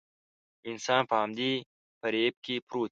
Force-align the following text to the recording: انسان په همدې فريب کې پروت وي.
انسان 0.69 1.01
په 1.09 1.15
همدې 1.21 1.51
فريب 1.99 2.33
کې 2.45 2.55
پروت 2.67 2.77
وي. 2.77 2.79